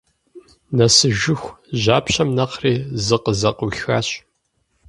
Нэсыжыху 0.77 1.49
жьапщэм 1.81 2.29
нэхъри 2.37 2.73
зыкъызэкъуихащ. 3.05 4.07